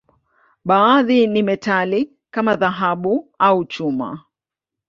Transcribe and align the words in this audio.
Baadhi 0.65 1.27
ni 1.27 1.43
metali, 1.43 2.11
kama 2.31 2.55
dhahabu 2.55 3.31
au 3.39 3.65
chuma. 3.65 4.23